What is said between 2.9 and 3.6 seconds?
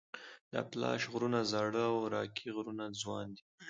ځوان دي.